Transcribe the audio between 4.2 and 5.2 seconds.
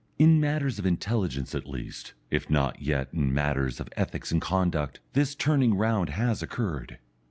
and conduct,